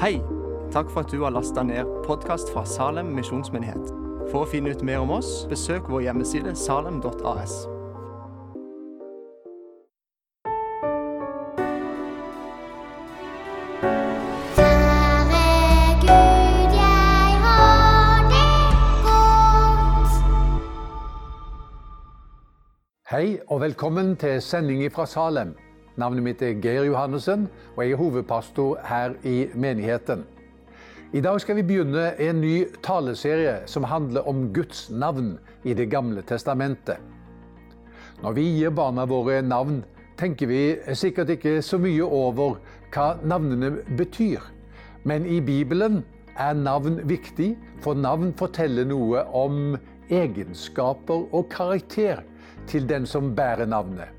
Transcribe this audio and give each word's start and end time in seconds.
Hei! 0.00 0.20
Takk 0.72 0.90
for 0.90 1.00
at 1.00 1.12
du 1.12 1.22
har 1.22 1.30
lasta 1.32 1.62
ned 1.62 1.88
podkast 2.04 2.50
fra 2.52 2.66
Salem 2.68 3.14
misjonsmyndighet. 3.16 3.88
For 4.28 4.44
å 4.44 4.48
finne 4.50 4.74
ut 4.76 4.82
mer 4.84 5.00
om 5.00 5.14
oss, 5.16 5.46
besøk 5.48 5.88
vår 5.88 6.02
hjemmeside 6.04 6.52
salem.as. 6.52 7.54
Hei 23.08 23.38
og 23.48 23.64
velkommen 23.64 24.18
til 24.20 24.42
sending 24.44 24.90
fra 24.92 25.08
Salem. 25.08 25.56
Navnet 25.96 26.24
mitt 26.24 26.42
er 26.44 26.58
Geir 26.60 26.84
Johannessen, 26.84 27.46
og 27.76 27.82
jeg 27.82 27.94
er 27.94 28.00
hovedpastor 28.00 28.80
her 28.84 29.14
i 29.24 29.46
menigheten. 29.54 30.26
I 31.16 31.22
dag 31.24 31.40
skal 31.40 31.56
vi 31.56 31.62
begynne 31.64 32.10
en 32.20 32.40
ny 32.42 32.66
taleserie 32.84 33.62
som 33.70 33.86
handler 33.88 34.26
om 34.28 34.50
Guds 34.52 34.90
navn 34.90 35.38
i 35.64 35.72
Det 35.74 35.86
gamle 35.90 36.22
testamentet. 36.22 36.98
Når 38.22 38.32
vi 38.32 38.44
gir 38.58 38.70
barna 38.70 39.06
våre 39.08 39.40
navn, 39.42 39.84
tenker 40.18 40.46
vi 40.46 40.60
sikkert 40.92 41.30
ikke 41.30 41.62
så 41.62 41.78
mye 41.78 42.04
over 42.04 42.58
hva 42.92 43.14
navnene 43.24 43.70
betyr. 43.96 44.40
Men 45.04 45.26
i 45.26 45.40
Bibelen 45.40 46.02
er 46.36 46.52
navn 46.54 47.00
viktig, 47.08 47.54
for 47.80 47.94
navn 47.94 48.34
forteller 48.36 48.84
noe 48.84 49.24
om 49.32 49.78
egenskaper 50.10 51.24
og 51.32 51.48
karakter 51.52 52.24
til 52.66 52.88
den 52.88 53.06
som 53.06 53.32
bærer 53.36 53.66
navnet. 53.66 54.15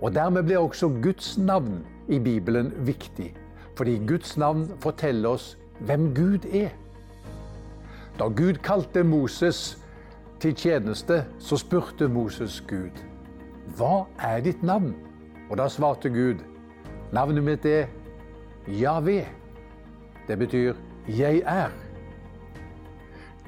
Og 0.00 0.14
dermed 0.14 0.42
blir 0.42 0.58
også 0.58 0.88
Guds 1.02 1.38
navn 1.38 1.84
i 2.08 2.18
Bibelen 2.18 2.72
viktig, 2.86 3.34
fordi 3.76 3.98
Guds 4.08 4.36
navn 4.36 4.70
forteller 4.80 5.28
oss 5.28 5.58
hvem 5.80 6.14
Gud 6.14 6.44
er. 6.52 6.68
Da 8.18 8.24
Gud 8.24 8.54
kalte 8.62 9.04
Moses 9.04 9.78
til 10.40 10.54
tjeneste, 10.54 11.24
så 11.38 11.56
spurte 11.56 12.08
Moses 12.08 12.60
Gud, 12.68 13.04
Hva 13.76 14.04
er 14.22 14.40
ditt 14.40 14.62
navn? 14.62 14.94
Og 15.50 15.58
da 15.58 15.68
svarte 15.68 16.08
Gud, 16.08 16.42
Navnet 17.12 17.44
mitt 17.44 17.64
er 17.66 17.86
Javé. 18.68 19.24
Det 20.28 20.38
betyr 20.38 20.74
Jeg 21.08 21.42
er. 21.46 21.70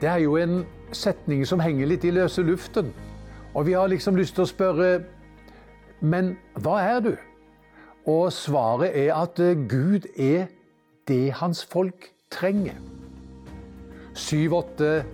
Det 0.00 0.08
er 0.08 0.16
jo 0.16 0.36
en 0.36 0.66
setning 0.92 1.46
som 1.46 1.60
henger 1.60 1.86
litt 1.86 2.04
i 2.04 2.10
løse 2.10 2.42
luften. 2.42 2.92
Og 3.54 3.66
vi 3.66 3.72
har 3.72 3.88
liksom 3.88 4.16
lyst 4.16 4.34
til 4.36 4.44
å 4.44 4.50
spørre 4.50 4.90
Men 6.00 6.36
hva 6.60 6.80
er 6.82 7.00
du? 7.04 7.14
Og 8.06 8.28
svaret 8.32 8.94
er 8.94 9.14
at 9.16 9.40
eh, 9.42 9.56
Gud 9.68 10.06
er 10.16 10.46
det 11.08 11.32
hans 11.40 11.64
folk 11.64 12.10
trenger. 12.30 12.78
Syv, 14.16 14.54
åtte, 14.60 15.04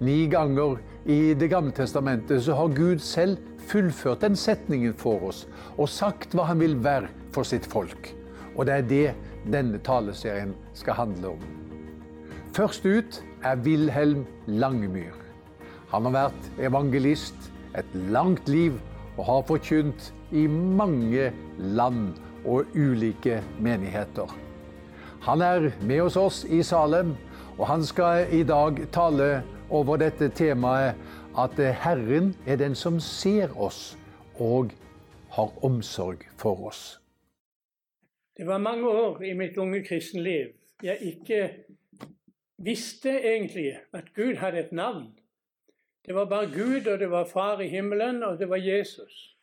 ni 0.00 0.26
ganger 0.30 0.78
i 1.06 1.34
Det 1.34 1.48
gamle 1.50 1.72
testamentet 1.72 2.42
så 2.44 2.54
har 2.54 2.74
Gud 2.76 2.98
selv 2.98 3.38
fullført 3.70 4.20
den 4.24 4.36
setningen 4.36 4.94
for 4.96 5.22
oss 5.30 5.46
og 5.76 5.88
sagt 5.88 6.34
hva 6.34 6.48
han 6.50 6.60
vil 6.60 6.76
være 6.84 7.08
for 7.34 7.46
sitt 7.46 7.66
folk. 7.66 8.12
Og 8.56 8.66
det 8.66 8.74
er 8.74 8.88
det 8.90 9.06
denne 9.52 9.78
taleserien 9.84 10.54
skal 10.74 10.98
handle 10.98 11.34
om. 11.36 11.44
Først 12.52 12.84
ut 12.84 13.20
er 13.46 13.60
Wilhelm 13.64 14.24
Langemyr. 14.46 15.14
Han 15.92 16.08
har 16.08 16.16
vært 16.16 16.48
evangelist 16.60 17.50
et 17.78 17.94
langt 18.10 18.48
liv 18.48 18.76
og 19.16 19.24
har 19.26 19.46
forkynt 19.48 20.10
i 20.32 20.46
mange 20.46 21.32
land 21.58 22.14
og 22.44 22.70
ulike 22.74 23.42
menigheter. 23.60 24.30
Han 25.22 25.40
er 25.44 25.70
med 25.82 26.00
hos 26.00 26.16
oss 26.16 26.44
i 26.44 26.62
Salem, 26.62 27.14
og 27.58 27.66
han 27.66 27.84
skal 27.84 28.30
i 28.32 28.42
dag 28.42 28.78
tale 28.92 29.42
over 29.70 30.00
dette 30.00 30.30
temaet 30.34 30.96
at 31.38 31.60
Herren 31.82 32.32
er 32.46 32.56
den 32.56 32.74
som 32.74 33.00
ser 33.00 33.52
oss 33.60 33.98
og 34.40 34.72
har 35.36 35.52
omsorg 35.64 36.24
for 36.40 36.66
oss. 36.66 36.96
Det 38.36 38.46
var 38.46 38.58
mange 38.58 38.88
år 38.88 39.22
i 39.22 39.34
mitt 39.36 39.58
unge 39.60 39.84
kristenliv 39.84 40.56
jeg 40.82 40.98
ikke 41.00 41.50
visste 42.56 43.10
egentlig 43.10 43.78
at 43.92 44.14
Gud 44.14 44.34
hadde 44.34 44.58
et 44.58 44.72
navn. 44.72 45.18
Det 46.06 46.14
var 46.14 46.24
bare 46.24 46.46
Gud, 46.46 46.86
og 46.86 46.98
det 46.98 47.10
var 47.10 47.24
Far 47.24 47.60
i 47.60 47.68
himmelen, 47.68 48.22
og 48.22 48.38
det 48.38 48.48
var 48.48 48.56
Jesus. 48.56 49.36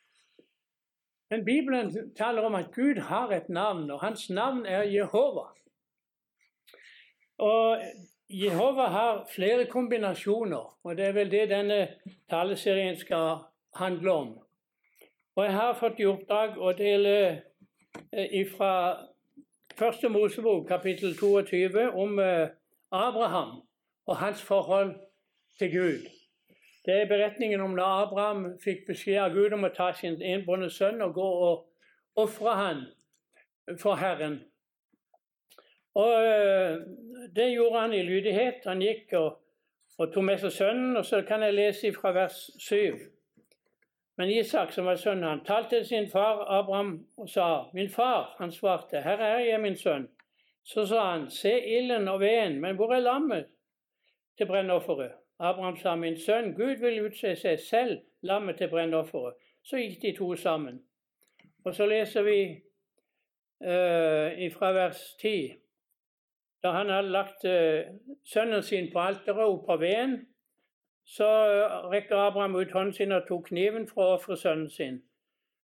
Men 1.30 1.46
Bibelen 1.46 2.16
taler 2.16 2.42
om 2.42 2.56
at 2.56 2.72
Gud 2.76 3.02
har 3.02 3.32
et 3.32 3.50
navn, 3.50 3.92
og 3.92 4.00
hans 4.00 4.30
navn 4.30 4.66
er 4.66 4.84
Jehova. 4.84 5.50
Og 7.38 7.82
Jehova 8.30 8.88
har 8.88 9.28
flere 9.36 9.66
kombinasjoner, 9.66 10.78
og 10.84 10.98
det 10.98 11.06
er 11.06 11.12
vel 11.12 11.32
det 11.32 11.50
denne 11.50 11.88
taleserien 12.30 12.98
skal 12.98 13.44
handle 13.76 14.12
om. 14.12 14.40
Og 15.36 15.44
jeg 15.46 15.54
har 15.54 15.78
fått 15.80 16.00
i 16.00 16.08
oppdrag 16.10 16.58
å 16.58 16.72
dele 16.74 17.14
fra 18.56 18.74
Første 19.78 20.10
Mosebok, 20.10 20.68
kapittel 20.68 21.14
22, 21.14 21.92
om 21.94 22.20
eh, 22.20 22.50
Abraham 22.92 23.60
og 24.08 24.18
hans 24.18 24.42
forhold 24.42 24.96
til 25.60 25.72
Gud. 25.72 26.17
Det 26.88 27.02
er 27.02 27.08
beretningen 27.08 27.62
om 27.62 27.74
da 27.76 27.86
Abraham 28.02 28.46
fikk 28.64 28.86
beskjed 28.88 29.18
av 29.20 29.34
Gud 29.36 29.52
om 29.58 29.68
å 29.68 29.74
ta 29.76 29.90
sin 29.92 30.22
enbårne 30.24 30.70
sønn 30.72 31.02
og 31.04 31.18
gå 31.18 31.26
og 31.48 32.22
ofre 32.24 32.54
han 32.56 32.80
for 33.82 34.00
Herren. 34.00 34.38
Og 36.00 36.14
eh, 36.14 36.78
Det 37.36 37.50
gjorde 37.52 37.82
han 37.82 37.94
i 37.94 38.06
lydighet. 38.08 38.64
Han 38.72 38.82
gikk 38.82 39.12
og, 39.20 39.36
og 39.98 40.14
tok 40.14 40.24
med 40.30 40.40
seg 40.40 40.56
sønnen. 40.56 40.96
og 40.98 41.06
Så 41.06 41.22
kan 41.28 41.44
jeg 41.44 41.58
lese 41.58 41.92
fra 41.92 42.14
vers 42.16 42.40
7. 42.64 42.96
Men 44.18 44.32
Isak, 44.32 44.72
som 44.72 44.88
var 44.88 44.96
sønnen 44.96 45.28
han, 45.28 45.44
talte 45.46 45.76
til 45.76 45.86
sin 45.86 46.10
far 46.10 46.46
Abraham 46.48 47.06
og 47.18 47.30
sa, 47.30 47.70
'Min 47.74 47.90
far', 47.90 48.36
han 48.38 48.52
svarte, 48.52 49.02
'Her 49.02 49.20
er 49.20 49.40
jeg, 49.40 49.62
min 49.62 49.76
sønn'. 49.76 50.08
Så 50.64 50.86
sa 50.86 51.12
han, 51.12 51.30
'Se 51.30 51.60
ilden 51.60 52.08
og 52.08 52.20
veden, 52.20 52.62
men 52.62 52.76
hvor 52.76 52.94
er 52.94 53.00
lammet 53.00 53.46
til 54.38 54.48
brennofferet?' 54.48 55.27
Abraham 55.40 55.78
sa, 55.78 55.96
'Min 55.96 56.20
sønn, 56.20 56.54
Gud 56.54 56.76
vil 56.76 57.06
utse 57.06 57.36
seg 57.36 57.60
selv 57.60 58.00
lammet 58.22 58.58
til 58.58 58.70
brennofferet.' 58.70 59.34
Så 59.64 59.78
gikk 59.78 60.02
de 60.02 60.12
to 60.18 60.36
sammen. 60.36 60.84
Og 61.66 61.76
så 61.76 61.86
leser 61.86 62.22
vi 62.22 62.40
uh, 63.62 64.54
fra 64.54 64.72
vers 64.72 65.16
10. 65.22 65.54
Da 66.64 66.72
han 66.72 66.90
hadde 66.90 67.10
lagt 67.10 67.46
uh, 67.46 67.96
sønnen 68.26 68.64
sin 68.64 68.92
på 68.94 69.00
alteret 69.00 69.44
og 69.44 69.66
på 69.68 69.78
veden, 69.78 70.28
så 71.06 71.28
rekker 71.92 72.16
Abraham 72.16 72.56
ut 72.56 72.72
hånden 72.72 72.94
sin 72.94 73.12
og 73.12 73.28
tok 73.28 73.46
kniven 73.48 73.88
for 73.88 74.04
å 74.04 74.16
ofre 74.16 74.38
sønnen 74.38 74.70
sin. 74.70 75.02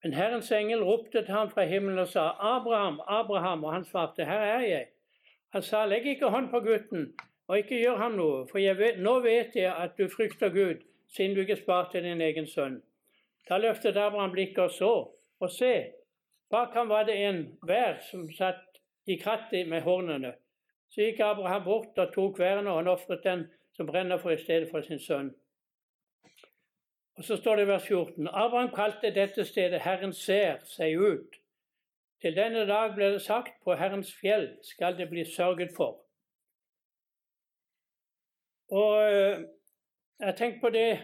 Men 0.03 0.13
Herrens 0.13 0.51
engel 0.51 0.83
ropte 0.83 1.21
til 1.21 1.33
ham 1.33 1.49
fra 1.49 1.65
himmelen 1.65 1.99
og 1.99 2.07
sa, 2.07 2.29
'Abraham, 2.29 3.01
Abraham', 3.07 3.65
og 3.65 3.73
han 3.73 3.85
svarte, 3.85 4.25
'Her 4.25 4.39
er 4.39 4.61
jeg'. 4.61 4.87
Han 5.49 5.61
sa, 5.61 5.85
'Legg 5.85 6.05
ikke 6.05 6.29
hånd 6.29 6.49
på 6.49 6.59
gutten, 6.59 7.13
og 7.47 7.57
ikke 7.57 7.79
gjør 7.79 7.97
ham 7.97 8.17
noe, 8.19 8.47
for 8.47 8.75
vet, 8.79 8.99
nå 8.99 9.19
vet 9.23 9.55
jeg 9.55 9.71
at 9.71 9.97
du 9.97 10.07
frykter 10.11 10.49
Gud, 10.49 10.83
siden 11.15 11.35
du 11.35 11.41
ikke 11.41 11.55
sparte 11.55 12.01
din 12.03 12.21
egen 12.21 12.45
sønn'. 12.45 12.81
Da 13.49 13.57
løftet 13.57 13.97
Abraham 13.97 14.31
blikket 14.31 14.59
og 14.59 14.71
så, 14.71 14.93
og 15.39 15.51
se, 15.51 15.85
bak 16.49 16.73
ham 16.73 16.89
var 16.89 17.03
det 17.03 17.15
en 17.27 17.57
vær 17.63 17.99
som 18.11 18.31
satt 18.31 18.81
i 19.05 19.15
krattet 19.15 19.67
med 19.67 19.81
hornene. 19.81 20.33
Så 20.89 21.01
gikk 21.01 21.19
Abraham 21.19 21.63
bort 21.63 21.97
og 21.97 22.13
tok 22.13 22.39
væren, 22.39 22.67
og 22.67 22.75
han 22.75 22.87
ofret 22.87 23.23
den 23.23 23.47
som 23.75 23.87
brenner 23.87 24.17
for 24.17 24.29
i 24.29 24.37
stedet 24.37 24.69
for 24.71 24.81
sin 24.81 24.99
sønn. 24.99 25.35
Og 27.17 27.23
Så 27.23 27.37
står 27.37 27.55
det 27.55 27.63
i 27.63 27.67
vers 27.67 27.87
14.: 27.87 28.27
Abraham 28.27 28.69
kalte 28.75 29.13
dette 29.15 29.45
stedet 29.45 29.81
'Herren 29.81 30.13
ser 30.13 30.57
seg 30.63 30.97
ut'. 30.97 31.39
Til 32.21 32.35
denne 32.35 32.65
dag 32.67 32.95
ble 32.95 33.13
det 33.13 33.21
sagt, 33.21 33.51
på 33.63 33.73
Herrens 33.73 34.13
fjell 34.21 34.57
skal 34.63 34.97
det 34.97 35.09
bli 35.09 35.25
sørget 35.25 35.69
for. 35.75 36.06
Og 38.69 39.13
eh, 39.13 39.39
jeg 40.19 40.35
tenker 40.37 40.59
på 40.61 40.69
det 40.69 40.99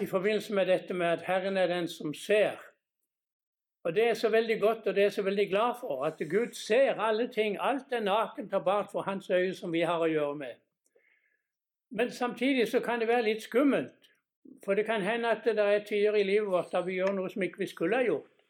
i 0.00 0.06
forbindelse 0.06 0.54
med 0.54 0.66
dette 0.66 0.94
med 0.94 1.06
at 1.06 1.22
Herren 1.26 1.56
er 1.56 1.66
den 1.66 1.88
som 1.88 2.14
ser. 2.14 2.56
Og 3.86 3.94
Det 3.94 4.08
er 4.08 4.14
så 4.14 4.28
veldig 4.28 4.60
godt, 4.60 4.86
og 4.86 4.94
det 4.94 5.04
er 5.04 5.10
så 5.10 5.22
veldig 5.22 5.48
glad 5.48 5.74
for, 5.80 6.04
at 6.04 6.18
Gud 6.30 6.52
ser 6.52 6.94
alle 7.00 7.32
ting. 7.32 7.56
Alt 7.60 7.92
er 7.92 8.00
nakent 8.00 8.54
og 8.54 8.64
bart 8.64 8.88
for 8.92 9.02
Hans 9.02 9.30
øye 9.30 9.54
som 9.54 9.72
vi 9.72 9.80
har 9.80 10.00
å 10.02 10.08
gjøre 10.10 10.34
med. 10.34 10.54
Men 11.90 12.10
samtidig 12.10 12.68
så 12.68 12.80
kan 12.80 13.00
det 13.00 13.08
være 13.08 13.22
litt 13.22 13.42
skummelt. 13.42 14.10
For 14.64 14.74
det 14.74 14.86
kan 14.86 15.02
hende 15.02 15.30
at 15.30 15.44
det 15.44 15.58
er 15.58 15.84
tider 15.84 16.14
i 16.14 16.22
livet 16.22 16.50
vårt 16.50 16.72
da 16.72 16.80
vi 16.80 16.98
gjør 16.98 17.14
noe 17.14 17.30
som 17.30 17.42
ikke 17.42 17.58
vi 17.58 17.66
skulle 17.66 17.96
ha 17.96 18.02
gjort. 18.02 18.42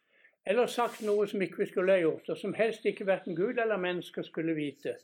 Eller 0.46 0.66
sagt 0.66 1.02
noe 1.02 1.28
som 1.28 1.42
ikke 1.42 1.58
vi 1.58 1.66
skulle 1.66 1.92
ha 1.92 2.00
gjort, 2.00 2.28
og 2.28 2.38
som 2.38 2.54
helst 2.54 2.84
ikke 2.87 3.06
verken 3.06 3.37
Gud 3.37 3.58
eller 3.58 3.76
mennesker 3.76 4.22
skulle 4.22 4.54
vite. 4.54 4.96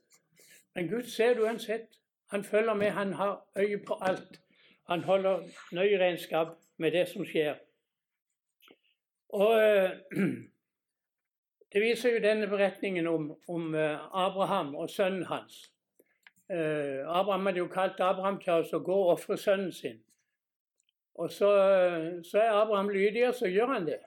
Men 0.74 0.88
Gud 0.88 1.02
ser 1.02 1.34
det 1.34 1.42
uansett. 1.42 2.01
Han 2.32 2.44
følger 2.44 2.75
med, 2.75 2.90
han 2.90 3.12
har 3.12 3.44
øye 3.56 3.79
på 3.87 3.99
alt. 4.00 4.40
Han 4.88 5.02
holder 5.05 5.43
nøye 5.73 5.99
regnskap 5.99 6.49
med 6.76 6.93
det 6.93 7.08
som 7.08 7.25
skjer. 7.25 7.55
Og 9.29 9.61
Det 11.73 11.81
viser 11.81 12.12
jo 12.12 12.20
denne 12.20 12.46
beretningen 12.46 13.06
om, 13.06 13.31
om 13.49 13.75
eh, 13.75 14.25
Abraham 14.25 14.75
og 14.75 14.90
sønnen 14.90 15.25
hans. 15.25 15.73
Eh, 16.52 17.00
Abraham 17.08 17.46
hadde 17.46 17.58
jo 17.58 17.69
kalt 17.73 18.00
Abraham 18.00 18.37
til 18.40 18.75
å 18.76 18.81
gå 18.84 18.96
og 18.96 19.12
ofre 19.14 19.38
sønnen 19.40 19.73
sin. 19.73 20.02
Og 21.14 21.31
så, 21.32 21.49
så, 22.29 22.38
er 22.38 22.58
Abraham 22.62 22.90
lydig, 22.93 23.29
og 23.29 23.34
så 23.34 23.49
gjør 23.49 23.73
han 23.73 23.87
det. 23.87 23.99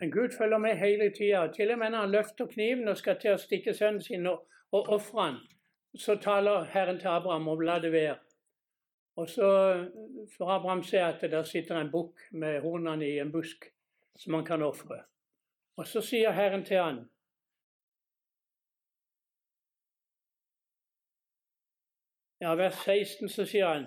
Men 0.00 0.12
Gud 0.12 0.32
følger 0.38 0.58
med 0.58 0.80
hele 0.80 1.10
tida. 1.12 1.46
Til 1.52 1.70
og 1.70 1.78
med 1.78 1.90
når 1.90 2.06
han 2.06 2.16
løfter 2.16 2.48
kniven 2.48 2.88
og 2.88 2.96
skal 2.96 3.20
til 3.20 3.36
å 3.36 3.42
stikke 3.44 3.76
sønnen 3.76 4.00
sin 4.02 4.26
og, 4.26 4.48
og 4.72 4.88
ofre 4.96 5.20
han, 5.20 5.38
så 5.96 6.16
taler 6.16 6.64
Herren 6.64 6.98
til 6.98 7.08
Abraham 7.08 7.48
om 7.48 7.60
la 7.60 7.78
det 7.78 7.92
være. 7.92 8.16
Og 9.16 9.28
så 9.30 9.48
får 10.36 10.50
Abraham 10.50 10.82
se 10.82 10.98
at 10.98 11.20
der 11.20 11.42
sitter 11.42 11.80
en 11.80 11.90
bukk 11.90 12.20
med 12.32 12.60
hornene 12.60 13.08
i 13.08 13.18
en 13.18 13.32
busk 13.32 13.64
som 14.18 14.34
han 14.34 14.44
kan 14.44 14.62
ofre. 14.62 15.02
Og 15.76 15.86
så 15.86 16.00
sier 16.00 16.32
Herren 16.32 16.64
til 16.64 16.76
han 16.76 17.04
Ja, 22.40 22.54
vers 22.54 22.74
16 22.74 23.28
så 23.28 23.44
sier 23.48 23.68
han 23.68 23.86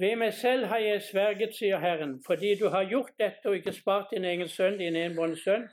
ved 0.00 0.16
meg 0.16 0.32
selv 0.34 0.64
har 0.66 0.78
jeg 0.80 1.02
sverget, 1.02 1.50
sier 1.54 1.78
Herren, 1.78 2.22
fordi 2.26 2.54
du 2.60 2.68
har 2.72 2.86
gjort 2.88 3.10
dette 3.20 3.50
og 3.50 3.58
ikke 3.58 3.74
spart 3.76 4.14
din 4.14 4.24
egen 4.24 4.48
sønn, 4.48 4.78
din 4.78 4.96
enbårne 4.96 5.36
sønn, 5.36 5.66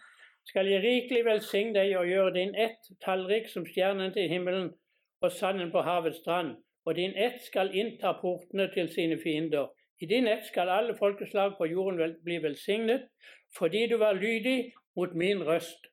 skal 0.50 0.68
jeg 0.68 0.83
rikelig 0.83 1.21
velsigne 1.25 1.71
deg 1.77 1.94
og 1.95 2.09
gjøre 2.09 2.33
din 2.35 2.51
ett 2.56 2.89
tallrik 3.06 3.47
som 3.47 3.63
stjernen 3.65 4.12
til 4.12 4.27
himmelen 4.27 4.73
og 5.21 5.31
sanden 5.31 5.71
på 5.71 5.81
havets 5.81 6.17
strand, 6.17 6.55
og 6.85 6.95
din 6.95 7.13
ett 7.17 7.41
skal 7.45 7.73
innta 7.75 8.13
portene 8.21 8.69
til 8.73 8.89
sine 8.93 9.19
fiender. 9.23 9.67
I 10.01 10.05
din 10.05 10.27
ett 10.27 10.45
skal 10.45 10.69
alle 10.69 10.95
folkeslag 10.97 11.57
på 11.57 11.65
jorden 11.65 12.15
bli 12.23 12.37
velsignet, 12.43 13.07
fordi 13.57 13.87
du 13.87 13.97
var 13.97 14.13
lydig 14.13 14.73
mot 14.95 15.13
min 15.13 15.43
røst. 15.43 15.87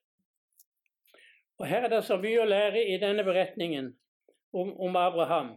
Og 1.57 1.67
Her 1.67 1.83
er 1.83 1.89
det 1.89 2.03
så 2.03 2.17
mye 2.17 2.41
å 2.41 2.49
lære 2.49 2.83
i 2.93 2.97
denne 3.01 3.23
beretningen 3.23 3.93
om, 4.53 4.73
om 4.79 4.95
Abraham. 4.95 5.55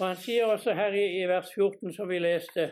Og 0.00 0.06
Han 0.06 0.16
sier 0.16 0.46
også 0.46 0.74
her 0.74 0.92
i, 0.92 1.06
i 1.22 1.28
vers 1.28 1.48
14, 1.54 1.92
som 1.92 2.08
vi 2.08 2.18
leste, 2.18 2.70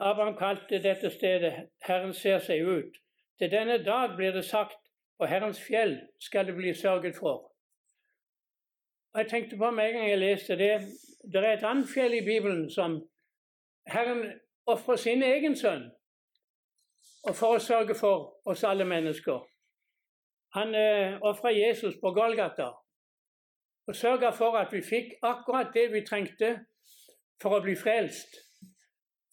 Abraham 0.00 0.36
kalte 0.36 0.78
dette 0.82 1.10
stedet 1.10 1.52
'Herren 1.84 2.14
ser 2.14 2.38
seg 2.38 2.62
ut'. 2.62 2.96
Til 3.38 3.50
denne 3.50 3.84
dag 3.84 4.16
blir 4.16 4.32
det 4.32 4.44
sagt, 4.44 4.78
på 5.18 5.26
Herrens 5.26 5.60
fjell 5.60 5.98
skal 6.20 6.46
det 6.46 6.54
bli 6.54 6.74
sørget 6.74 7.16
for. 7.16 7.49
Og 9.12 9.20
Jeg 9.20 9.28
tenkte 9.30 9.56
på 9.56 9.70
meg 9.70 9.88
en 9.88 9.94
gang 9.94 10.10
jeg 10.10 10.18
leste 10.18 10.56
det, 10.56 10.74
det 11.32 11.44
er 11.44 11.52
et 11.52 11.64
annet 11.66 11.88
fjell 11.88 12.14
i 12.14 12.24
Bibelen 12.24 12.70
som 12.70 13.00
Herren 13.86 14.22
ofrer 14.66 14.96
sin 14.96 15.22
egen 15.22 15.56
sønn 15.56 15.88
og 17.28 17.34
for 17.36 17.56
å 17.56 17.62
sørge 17.62 17.94
for 17.98 18.30
oss 18.48 18.62
alle 18.64 18.86
mennesker. 18.88 19.42
Han 20.54 20.74
eh, 20.74 21.18
ofra 21.26 21.50
Jesus 21.52 21.98
på 22.00 22.12
Golgata 22.14 22.70
og 23.86 23.96
sørga 23.96 24.30
for 24.30 24.56
at 24.58 24.72
vi 24.72 24.80
fikk 24.86 25.12
akkurat 25.22 25.74
det 25.74 25.88
vi 25.92 26.04
trengte 26.06 26.52
for 27.42 27.58
å 27.58 27.62
bli 27.64 27.74
frelst. 27.76 28.38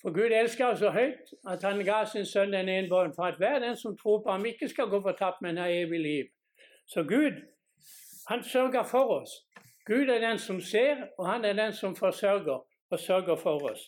For 0.01 0.13
Gud 0.13 0.33
elsker 0.33 0.71
oss 0.71 0.81
så 0.81 0.89
høyt 0.93 1.33
at 1.49 1.63
han 1.65 1.83
ga 1.85 2.03
sin 2.05 2.25
sønn 2.25 2.53
den 2.53 2.69
enbåren 2.69 3.13
for 3.15 3.29
at 3.29 3.37
hver 3.37 3.59
den 3.61 3.77
som 3.77 3.97
tror 3.97 4.23
på 4.23 4.31
ham, 4.31 4.45
ikke 4.45 4.69
skal 4.69 4.89
gå 4.89 5.01
fortapt, 5.01 5.41
men 5.41 5.61
ha 5.61 5.67
evig 5.69 5.99
liv. 5.99 6.29
Så 6.87 7.03
Gud, 7.03 7.41
han 8.27 8.43
sørger 8.43 8.83
for 8.83 9.21
oss. 9.21 9.46
Gud 9.87 10.09
er 10.11 10.19
den 10.19 10.39
som 10.39 10.59
ser, 10.61 11.05
og 11.17 11.27
han 11.27 11.45
er 11.45 11.53
den 11.55 11.73
som 11.73 11.95
forsørger 11.95 12.59
og 12.91 12.99
sørger 12.99 13.35
for 13.35 13.71
oss. 13.71 13.85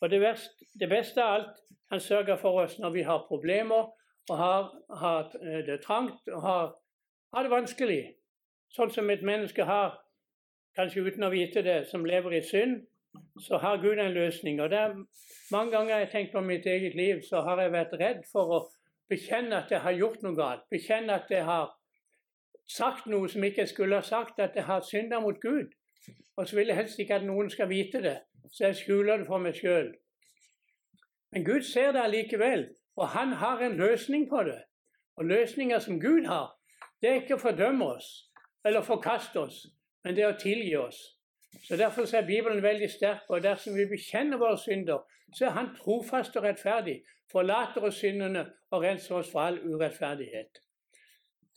Og 0.00 0.10
det, 0.10 0.20
verste, 0.20 0.66
det 0.80 0.88
beste 0.88 1.22
av 1.24 1.38
alt, 1.38 1.62
han 1.90 2.00
sørger 2.00 2.36
for 2.36 2.60
oss 2.62 2.76
når 2.78 2.90
vi 2.90 3.02
har 3.02 3.24
problemer 3.28 3.88
og 4.28 4.36
har, 4.36 4.68
har 5.00 5.30
det 5.66 5.80
trangt 5.86 6.28
og 6.28 6.42
har, 6.42 6.74
har 7.34 7.42
det 7.46 7.52
vanskelig. 7.52 8.02
Sånn 8.76 8.92
som 8.92 9.08
et 9.10 9.24
menneske 9.24 9.64
har 9.64 9.96
kanskje 10.76 11.06
uten 11.08 11.24
å 11.24 11.32
vite 11.32 11.64
det, 11.64 11.78
som 11.88 12.04
lever 12.04 12.36
i 12.36 12.44
synd, 12.44 12.82
så 13.40 13.56
har 13.62 13.80
Gud 13.80 13.98
en 13.98 14.12
løsning. 14.12 14.60
Og 14.60 14.70
det 14.70 14.78
er 14.78 14.96
Mange 15.50 15.72
ganger 15.72 15.94
jeg 15.94 16.04
har 16.04 16.10
tenkt 16.12 16.34
på 16.36 16.40
mitt 16.44 16.66
eget 16.68 16.94
liv, 16.94 17.22
så 17.24 17.40
har 17.40 17.62
jeg 17.62 17.72
vært 17.72 17.94
redd 17.96 18.18
for 18.28 18.50
å 18.52 18.58
bekjenne 19.08 19.62
at 19.62 19.70
jeg 19.72 19.80
har 19.80 19.94
gjort 19.96 20.20
noe 20.26 20.36
galt. 20.36 20.66
Bekjenne 20.68 21.14
at 21.14 21.30
jeg 21.32 21.46
har 21.46 21.70
sagt 22.68 23.06
noe 23.06 23.28
som 23.28 23.44
ikke 23.44 23.64
jeg 23.64 23.68
skulle 23.68 23.96
ha 23.96 24.02
sagt, 24.02 24.40
at 24.40 24.56
jeg 24.56 24.64
har 24.64 24.80
synda 24.80 25.20
mot 25.20 25.40
Gud. 25.40 25.70
Og 26.36 26.48
så 26.48 26.56
vil 26.56 26.66
jeg 26.66 26.76
helst 26.76 26.98
ikke 26.98 27.14
at 27.14 27.26
noen 27.26 27.50
skal 27.50 27.68
vite 27.68 28.02
det, 28.02 28.18
så 28.52 28.68
jeg 28.68 28.76
skjuler 28.76 29.16
det 29.16 29.26
for 29.26 29.42
meg 29.42 29.56
sjøl. 29.56 29.92
Men 31.32 31.44
Gud 31.44 31.62
ser 31.62 31.92
det 31.92 32.02
allikevel, 32.02 32.68
og 32.96 33.08
han 33.08 33.32
har 33.32 33.60
en 33.62 33.76
løsning 33.76 34.28
på 34.30 34.42
det. 34.44 34.60
Og 35.16 35.24
løsninger 35.24 35.78
som 35.78 36.00
Gud 36.00 36.26
har, 36.26 36.54
det 37.02 37.10
er 37.10 37.20
ikke 37.20 37.36
å 37.36 37.42
fordømme 37.42 37.84
oss 37.96 38.08
eller 38.66 38.86
forkaste 38.86 39.40
oss, 39.40 39.66
men 40.04 40.16
det 40.16 40.24
er 40.24 40.32
å 40.32 40.40
tilgi 40.40 40.76
oss. 40.76 40.98
Så 41.64 41.76
Derfor 41.76 42.06
er 42.14 42.26
Bibelen 42.26 42.62
veldig 42.62 42.90
sterk 42.90 43.28
og 43.28 43.42
Dersom 43.42 43.76
vi 43.76 43.86
bekjenner 43.88 44.38
våre 44.38 44.58
synder, 44.58 45.04
så 45.34 45.46
er 45.46 45.50
Han 45.50 45.74
trofast 45.76 46.36
og 46.36 46.44
rettferdig, 46.44 47.02
forlater 47.32 47.84
oss 47.84 48.00
syndene 48.00 48.46
og 48.70 48.82
renser 48.82 49.14
oss 49.14 49.30
for 49.32 49.40
all 49.40 49.58
urettferdighet. 49.58 50.62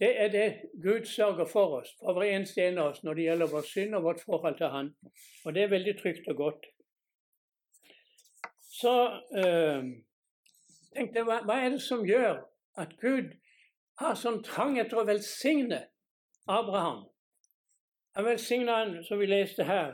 Det 0.02 0.22
er 0.22 0.28
det 0.34 0.62
Gud 0.84 1.06
sørger 1.06 1.46
for 1.46 1.76
oss, 1.80 1.90
for 2.00 2.14
hver 2.14 2.24
eneste 2.24 2.64
en 2.66 2.78
av 2.82 2.88
oss, 2.90 3.04
når 3.04 3.14
det 3.14 3.26
gjelder 3.28 3.50
vår 3.52 3.66
synd 3.70 3.96
og 3.96 4.04
vårt 4.04 4.22
forhold 4.26 4.56
til 4.58 4.72
Han. 4.74 4.88
Og 5.46 5.54
det 5.54 5.64
er 5.64 5.68
veldig 5.70 5.94
trygt 6.00 6.28
og 6.28 6.36
godt. 6.36 6.66
Så 8.82 8.94
øh, 9.38 9.84
tenkte 10.96 11.20
jeg, 11.20 11.28
hva, 11.28 11.38
hva 11.46 11.58
er 11.62 11.70
det 11.76 11.82
som 11.86 12.02
gjør 12.08 12.40
at 12.82 12.96
Gud 12.98 13.30
har 14.02 14.18
sånn 14.18 14.42
trang 14.48 14.80
etter 14.82 15.04
å 15.04 15.06
velsigne 15.06 15.84
Abraham? 16.50 17.04
Han 18.18 18.26
velsigna 18.26 18.80
han, 18.80 18.98
som 19.06 19.22
vi 19.22 19.30
leste 19.30 19.70
her. 19.70 19.94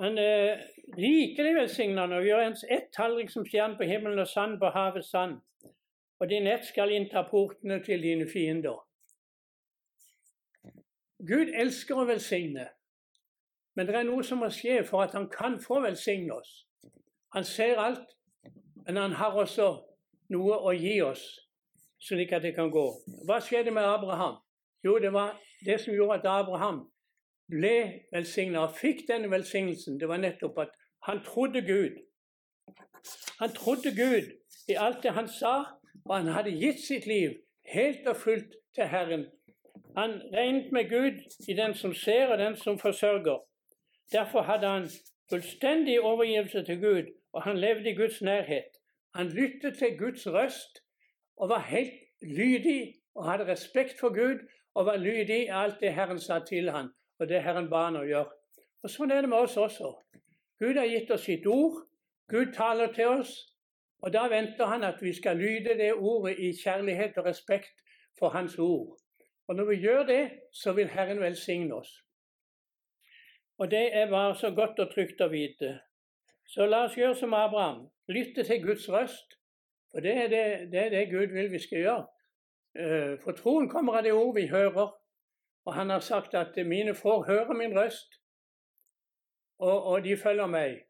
Han 0.00 0.16
er 0.18 0.64
rikelig 0.96 1.52
velsigna 1.58 2.06
han 2.06 2.16
og 2.16 2.24
gjør 2.24 2.46
ens 2.46 2.64
ett 2.72 2.88
tallrik 2.96 3.28
som 3.30 3.44
stjerne 3.44 3.76
på 3.76 3.84
himmelen 3.84 4.24
og 4.24 4.32
sand 4.32 4.56
på 4.64 4.72
havets 4.72 5.12
sand. 5.12 5.42
Og 6.24 6.32
din 6.32 6.48
ett 6.48 6.64
skal 6.64 6.96
innta 6.96 7.26
portene 7.28 7.82
til 7.84 8.00
dine 8.00 8.24
fiender. 8.32 8.80
Gud 11.28 11.52
elsker 11.54 11.96
å 11.96 12.06
velsigne, 12.08 12.68
men 13.74 13.88
det 13.88 13.96
er 13.96 14.06
noe 14.06 14.24
som 14.26 14.42
må 14.44 14.50
skje 14.52 14.82
for 14.86 15.04
at 15.04 15.14
han 15.16 15.26
kan 15.32 15.56
få 15.62 15.80
velsigne 15.82 16.34
oss. 16.36 16.52
Han 17.34 17.46
ser 17.48 17.80
alt, 17.80 18.06
men 18.86 19.00
han 19.00 19.16
har 19.18 19.34
også 19.40 19.68
noe 20.34 20.58
å 20.60 20.74
gi 20.76 20.98
oss, 21.02 21.22
slik 22.02 22.32
at 22.36 22.44
det 22.44 22.54
kan 22.56 22.70
gå. 22.70 22.84
Hva 23.26 23.40
skjedde 23.42 23.72
med 23.74 23.88
Abraham? 23.88 24.36
Jo, 24.84 24.98
det 25.00 25.12
var 25.12 25.34
det 25.64 25.80
som 25.80 25.94
gjorde 25.96 26.20
at 26.20 26.28
Abraham 26.28 26.84
ble 27.50 27.76
velsigna 28.12 28.66
og 28.66 28.76
fikk 28.78 29.06
denne 29.08 29.30
velsignelsen, 29.32 29.98
det 30.00 30.08
var 30.08 30.20
nettopp 30.20 30.60
at 30.66 30.76
han 31.08 31.22
trodde 31.24 31.64
Gud. 31.64 31.96
Han 33.40 33.52
trodde 33.56 33.92
Gud 33.96 34.30
i 34.68 34.76
alt 34.80 35.02
det 35.02 35.12
han 35.12 35.28
sa, 35.28 35.54
og 36.04 36.14
han 36.16 36.32
hadde 36.32 36.56
gitt 36.60 36.80
sitt 36.84 37.06
liv 37.06 37.34
helt 37.72 38.06
og 38.08 38.16
fullt 38.16 38.54
til 38.76 38.88
Herren. 38.88 39.26
Han 39.96 40.22
regnet 40.32 40.72
med 40.72 40.88
Gud 40.90 41.20
i 41.48 41.52
den 41.54 41.74
som 41.74 41.94
ser, 41.94 42.26
og 42.26 42.38
den 42.38 42.56
som 42.56 42.78
forsørger. 42.78 43.38
Derfor 44.12 44.42
hadde 44.42 44.66
han 44.66 44.88
fullstendig 45.30 46.00
overgivelse 46.00 46.64
til 46.64 46.80
Gud, 46.80 47.02
og 47.32 47.42
han 47.42 47.58
levde 47.58 47.90
i 47.90 47.94
Guds 47.94 48.22
nærhet. 48.22 48.70
Han 49.14 49.28
lyttet 49.28 49.78
til 49.78 49.98
Guds 49.98 50.26
røst 50.26 50.82
og 51.36 51.48
var 51.48 51.60
helt 51.60 51.92
lydig 52.22 52.94
og 53.14 53.30
hadde 53.30 53.46
respekt 53.46 54.00
for 54.00 54.08
Gud 54.08 54.38
og 54.74 54.86
var 54.86 54.96
lydig 54.96 55.42
i 55.42 55.50
alt 55.50 55.80
det 55.80 55.94
Herren 55.94 56.20
sa 56.20 56.38
til 56.38 56.70
ham 56.70 56.94
og 57.18 57.28
det 57.28 57.42
Herren 57.42 57.70
ba 57.70 57.86
ham 57.86 58.00
å 58.00 58.06
gjøre. 58.08 58.30
Og 58.84 58.90
Sånn 58.90 59.12
er 59.14 59.22
det 59.24 59.30
med 59.30 59.46
oss 59.46 59.56
også. 59.56 59.94
Gud 60.60 60.78
har 60.78 60.88
gitt 60.90 61.10
oss 61.14 61.26
sitt 61.28 61.46
ord. 61.46 61.84
Gud 62.30 62.52
taler 62.56 62.92
til 62.92 63.20
oss. 63.20 63.32
Og 64.04 64.12
da 64.12 64.26
venter 64.28 64.68
han 64.68 64.84
at 64.84 65.00
vi 65.02 65.14
skal 65.16 65.38
lyde 65.40 65.78
det 65.78 65.94
ordet 65.94 66.36
i 66.38 66.52
kjærlighet 66.58 67.16
og 67.18 67.30
respekt 67.30 67.80
for 68.18 68.34
Hans 68.34 68.58
ord. 68.58 68.98
Og 69.48 69.56
når 69.56 69.64
vi 69.64 69.76
gjør 69.76 70.02
det, 70.08 70.22
så 70.52 70.72
vil 70.72 70.88
Herren 70.88 71.20
velsigne 71.20 71.74
oss. 71.74 71.90
Og 73.58 73.70
det 73.70 73.96
er 73.96 74.10
bare 74.10 74.34
så 74.36 74.50
godt 74.50 74.78
og 74.78 74.90
trygt 74.94 75.20
å 75.20 75.28
vite. 75.30 75.78
Så 76.46 76.66
la 76.66 76.84
oss 76.88 76.96
gjøre 76.98 77.16
som 77.16 77.34
Abraham. 77.34 77.86
Lytte 78.08 78.44
til 78.44 78.62
Guds 78.64 78.88
røst. 78.90 79.38
For 79.92 80.02
det 80.02 80.16
er 80.24 80.28
det, 80.28 80.44
det, 80.72 80.80
er 80.80 80.90
det 80.90 81.10
Gud 81.10 81.32
vil 81.36 81.52
vi 81.52 81.60
skal 81.62 81.78
gjøre. 81.78 82.06
Eh, 82.74 83.12
for 83.22 83.36
troen 83.38 83.68
kommer 83.70 84.00
av 84.00 84.04
det 84.04 84.12
ord 84.12 84.34
vi 84.34 84.48
hører. 84.50 84.90
Og 85.64 85.74
han 85.74 85.90
har 85.90 86.00
sagt 86.00 86.34
at 86.34 86.56
mine 86.66 86.94
får 86.94 87.24
høre 87.28 87.54
min 87.54 87.78
røst, 87.78 88.18
og, 89.58 89.86
og 89.86 90.04
de 90.04 90.16
følger 90.16 90.46
meg. 90.46 90.82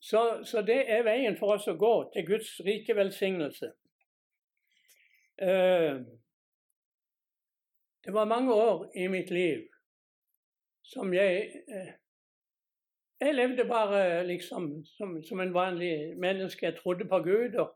Så, 0.00 0.42
så, 0.44 0.62
det 0.62 0.82
er 0.92 1.06
veien 1.06 1.38
for 1.38 1.54
oss 1.54 1.68
å 1.68 1.76
gå 1.80 1.94
til 2.12 2.26
Guds 2.26 2.50
rike 2.66 2.96
velsignelse. 2.96 3.70
Uh, 5.40 6.04
det 8.06 8.14
var 8.14 8.24
mange 8.30 8.54
år 8.54 8.90
i 8.96 9.06
mitt 9.10 9.30
liv 9.30 9.66
som 10.86 11.14
jeg 11.14 11.48
uh, 11.68 11.92
Jeg 13.20 13.34
levde 13.34 13.64
bare 13.64 14.26
liksom 14.26 14.84
som, 14.84 15.22
som, 15.22 15.40
en 15.40 15.54
vanlig 15.54 16.18
menneske. 16.20 16.66
Jeg 16.66 16.76
trodde 16.76 17.04
på 17.08 17.18
Gud 17.24 17.54
og, 17.54 17.72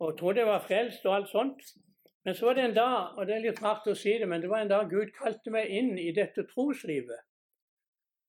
og 0.00 0.18
trodde 0.18 0.38
jeg 0.38 0.46
var 0.46 0.60
frelst 0.66 1.06
og 1.06 1.16
alt 1.16 1.28
sånt. 1.28 1.62
Men 2.24 2.34
så 2.34 2.46
var 2.46 2.54
det 2.54 2.64
en 2.64 2.74
dag, 2.74 3.18
og 3.18 3.26
det 3.26 3.34
er 3.34 3.46
litt 3.46 3.62
rart 3.62 3.88
å 3.88 3.94
si 3.96 4.12
det, 4.20 4.28
men 4.28 4.42
det 4.42 4.50
var 4.50 4.60
en 4.60 4.68
dag 4.68 4.90
Gud 4.90 5.12
kalte 5.16 5.52
meg 5.52 5.72
inn 5.72 5.98
i 5.98 6.12
dette 6.12 6.44
troslivet. 6.52 7.24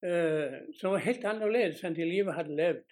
eh, 0.05 0.59
som 0.79 0.91
var 0.91 1.03
helt 1.03 1.23
annerledes 1.25 1.83
enn 1.83 1.95
det 1.97 2.05
livet 2.07 2.35
hadde 2.37 2.55
levd. 2.55 2.83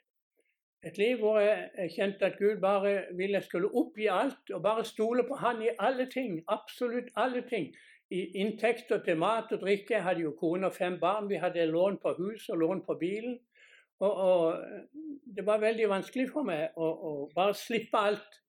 Et 0.84 0.98
liv 0.98 1.20
hvor 1.22 1.40
jeg, 1.40 1.70
jeg 1.78 1.92
kjente 1.96 2.26
at 2.26 2.40
Gud 2.40 2.62
bare 2.62 2.94
ville 3.16 3.38
jeg 3.38 3.48
skulle 3.48 3.72
oppgi 3.72 4.08
alt 4.12 4.52
og 4.52 4.64
bare 4.64 4.86
stole 4.86 5.24
på 5.28 5.36
Han 5.40 5.62
i 5.62 5.70
alle 5.80 6.10
ting. 6.12 6.42
Absolutt 6.48 7.12
alle 7.16 7.44
ting. 7.48 7.70
I 8.14 8.22
inntekter 8.44 9.02
til 9.06 9.18
mat 9.18 9.52
og 9.56 9.64
drikke. 9.64 9.96
Jeg 9.96 10.06
hadde 10.06 10.22
jo 10.22 10.36
kone 10.38 10.70
og 10.70 10.76
fem 10.76 11.00
barn. 11.02 11.30
Vi 11.30 11.40
hadde 11.42 11.66
lån 11.66 11.98
på 12.04 12.14
hus 12.20 12.50
og 12.54 12.62
lån 12.62 12.84
på 12.86 12.98
bilen. 13.00 13.40
Og, 14.04 14.14
og 14.14 14.64
det 15.36 15.46
var 15.46 15.62
veldig 15.64 15.90
vanskelig 15.90 16.28
for 16.30 16.46
meg 16.46 16.76
å, 16.78 16.90
å 17.10 17.14
bare 17.34 17.56
slippe 17.58 17.98
alt. 17.98 18.40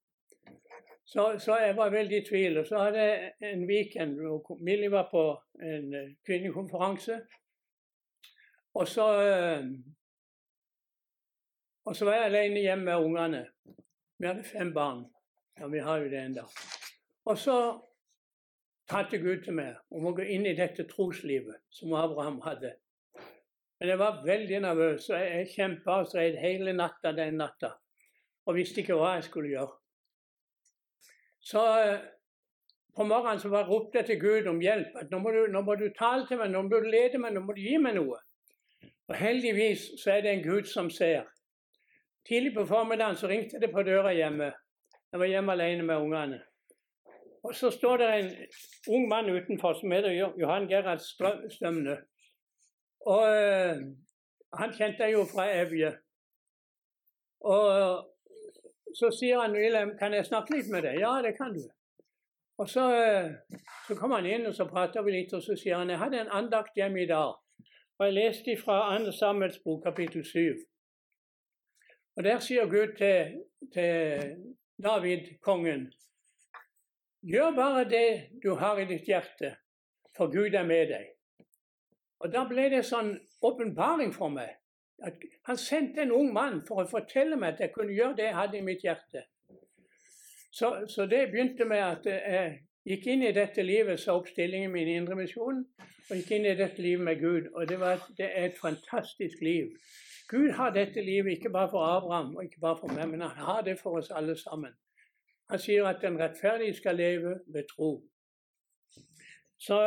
Så, 1.04 1.38
så 1.38 1.56
jeg 1.60 1.76
var 1.76 1.92
veldig 1.92 2.18
i 2.18 2.26
tvil. 2.26 2.58
Og 2.60 2.68
så 2.68 2.82
hadde 2.86 3.06
jeg 3.06 3.32
en 3.52 3.64
weekend 3.68 4.20
hvor 4.20 4.60
Millie 4.60 4.92
var 4.92 5.08
på 5.12 5.24
en 5.62 5.94
eh, 5.94 6.12
kvinnekonferanse. 6.26 7.18
Og 8.74 8.88
så, 8.88 9.08
eh, 9.22 9.66
og 11.84 11.96
så 11.96 12.08
var 12.08 12.18
jeg 12.18 12.30
alene 12.30 12.64
hjemme 12.64 12.84
med 12.90 13.08
ungene. 13.08 13.42
Vi 14.18 14.26
hadde 14.26 14.44
fem 14.48 14.72
barn. 14.74 15.04
Ja, 15.60 15.68
vi 15.70 15.78
har 15.78 16.02
jo 16.02 16.10
det 16.10 16.22
ennå. 16.24 16.48
Og 17.30 17.38
så 17.38 17.58
talte 18.90 19.18
Gud 19.18 19.44
til 19.44 19.56
meg 19.56 19.76
om 19.94 20.08
å 20.08 20.14
gå 20.16 20.26
inn 20.34 20.46
i 20.46 20.56
dette 20.56 20.86
troslivet 20.90 21.62
som 21.72 21.94
Abraham 21.96 22.40
hadde. 22.44 22.74
Men 23.80 23.90
jeg 23.90 24.00
var 24.00 24.20
veldig 24.24 24.60
nervøs, 24.64 25.08
og 25.10 25.20
jeg 25.20 25.48
kjempa 25.54 26.00
og 26.02 26.10
stred 26.10 26.36
hele 26.40 26.72
natta 26.76 27.12
den 27.16 27.40
natta. 27.40 27.74
Og 28.46 28.58
visste 28.58 28.82
ikke 28.82 28.96
hva 28.98 29.16
jeg 29.16 29.26
skulle 29.28 29.50
gjøre. 29.54 29.72
Så 31.44 31.62
eh, 31.80 32.04
på 32.96 33.04
morgenen 33.08 33.40
så 33.40 33.50
var 33.52 33.66
ropte 33.68 34.00
jeg 34.00 34.06
til 34.06 34.20
Gud 34.20 34.48
om 34.48 34.60
hjelp. 34.62 34.94
at 35.00 35.10
nå 35.10 35.18
må, 35.18 35.32
du, 35.34 35.46
nå 35.52 35.60
må 35.60 35.74
du 35.80 35.88
tale 35.98 36.26
til 36.28 36.38
meg, 36.40 36.52
nå 36.52 36.62
må 36.62 36.80
du 36.80 36.88
lede 36.88 37.20
meg, 37.20 37.34
nå 37.34 37.42
må 37.44 37.56
du 37.56 37.60
gi 37.64 37.76
meg 37.80 37.98
noe. 37.98 38.20
Og 39.08 39.16
heldigvis 39.20 39.90
så 40.00 40.14
er 40.14 40.24
det 40.24 40.32
en 40.32 40.44
Gud 40.44 40.70
som 40.70 40.90
ser. 40.90 41.26
Tidlig 42.28 42.54
på 42.54 42.64
formiddagen 42.68 43.16
så 43.20 43.28
ringte 43.28 43.60
det 43.60 43.72
på 43.72 43.82
døra 43.84 44.14
hjemme. 44.16 44.52
Jeg 45.12 45.20
var 45.20 45.28
hjemme 45.28 45.52
alene 45.52 45.82
med 45.84 45.96
ungene. 45.96 46.40
Og 47.44 47.54
så 47.54 47.70
står 47.70 47.96
det 48.00 48.08
en 48.14 48.30
ung 48.88 49.08
mann 49.08 49.28
utenfor 49.30 49.76
som 49.76 49.92
heter 49.92 50.10
Johan 50.40 50.68
Gerhard 50.68 51.02
Strømne. 51.50 51.96
Og 53.06 53.24
eh, 53.28 53.82
han 54.58 54.72
kjente 54.72 55.04
jeg 55.04 55.12
jo 55.12 55.24
fra 55.28 55.44
Evje. 55.52 55.90
Og 57.44 57.64
så 58.96 59.10
sier 59.12 59.42
han 59.42 59.52
Wilhelm, 59.52 59.92
kan 59.98 60.14
jeg 60.16 60.26
snakke 60.26 60.56
litt 60.56 60.70
med 60.72 60.86
deg? 60.86 61.00
Ja, 61.02 61.18
det 61.22 61.34
kan 61.36 61.52
du. 61.52 61.64
Og 62.58 62.68
så, 62.70 62.84
eh, 62.96 63.58
så 63.86 63.96
kom 63.98 64.14
han 64.16 64.26
inn, 64.26 64.46
og 64.46 64.54
så 64.54 64.64
prater 64.70 65.02
vi 65.02 65.18
litt, 65.18 65.34
og 65.34 65.42
så 65.42 65.56
sier 65.58 65.82
han 65.82 65.90
jeg 65.90 66.00
hadde 66.00 66.22
en 66.22 66.32
andakt 66.32 66.78
hjemme 66.78 67.02
i 67.02 67.10
dag. 67.10 67.34
Og 67.98 68.06
jeg 68.06 68.14
leste 68.14 68.56
fra 68.56 68.78
2. 68.98 69.12
Samuels 69.12 69.58
bok, 69.64 69.82
kapittel 69.84 70.24
7. 70.24 70.62
Og 72.16 72.24
der 72.24 72.38
sier 72.38 72.70
Gud 72.70 72.96
til, 72.98 73.42
til 73.74 74.32
David, 74.82 75.34
kongen, 75.42 75.90
gjør 77.24 77.54
bare 77.56 77.84
det 77.88 78.08
du 78.42 78.54
har 78.60 78.78
i 78.80 78.88
ditt 78.88 79.08
hjerte, 79.08 79.54
for 80.16 80.32
Gud 80.32 80.54
er 80.54 80.66
med 80.66 80.90
deg. 80.92 81.10
Og 82.24 82.32
da 82.32 82.44
ble 82.48 82.68
det 82.72 82.84
sånn 82.88 83.14
åpenbaring 83.44 84.12
for 84.14 84.32
meg. 84.32 84.54
Han 85.48 85.58
sendte 85.60 86.04
en 86.04 86.14
ung 86.14 86.30
mann 86.32 86.60
for 86.68 86.82
å 86.82 86.88
fortelle 86.88 87.36
meg 87.36 87.56
at 87.56 87.64
jeg 87.66 87.74
kunne 87.74 87.96
gjøre 87.96 88.16
det 88.20 88.28
jeg 88.28 88.38
hadde 88.38 88.60
i 88.60 88.64
mitt 88.64 88.84
hjerte. 88.84 89.24
Så, 90.54 90.86
så 90.88 91.08
det 91.10 91.26
begynte 91.32 91.66
med 91.68 91.82
at 91.82 92.06
jeg 92.06 92.54
gikk 92.86 93.08
inn 93.10 93.24
i 93.26 93.34
dette 93.34 93.64
livet, 93.64 94.00
sa 94.00 94.14
opp 94.14 94.30
stillingen 94.30 94.72
min 94.72 94.88
i 94.88 94.96
Indremisjonen, 95.00 95.64
og 96.04 96.16
gikk 96.20 96.30
inn 96.36 96.46
i 96.46 96.56
dette 96.56 96.82
livet 96.84 97.04
med 97.08 97.20
Gud. 97.20 97.50
Og 97.54 97.68
det, 97.68 97.80
var, 97.80 98.04
det 98.16 98.28
er 98.30 98.48
et 98.50 98.60
fantastisk 98.60 99.42
liv. 99.42 99.72
Gud 100.30 100.54
har 100.56 100.72
dette 100.72 101.02
livet 101.04 101.36
ikke 101.36 101.52
bare 101.52 101.72
for 101.72 101.84
Abraham 101.84 102.36
og 102.36 102.46
ikke 102.46 102.62
bare 102.62 102.78
for 102.80 102.94
meg, 102.94 103.10
men 103.10 103.26
han 103.26 103.44
har 103.48 103.64
det 103.66 103.76
for 103.82 103.98
oss 103.98 104.12
alle 104.14 104.36
sammen. 104.38 104.72
Han 105.50 105.58
sier 105.58 105.86
at 105.86 106.00
den 106.02 106.18
rettferdige 106.20 106.74
skal 106.74 106.96
leve 106.96 107.40
ved 107.46 107.68
tro. 107.76 107.90
Så 109.58 109.80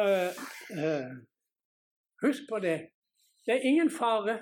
eh, 0.70 1.16
husk 2.22 2.50
på 2.50 2.60
det. 2.60 2.78
Det 3.46 3.56
er 3.56 3.68
ingen 3.70 3.90
fare 3.92 4.40